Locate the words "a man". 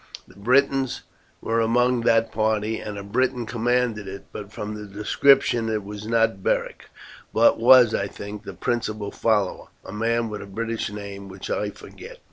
9.85-10.27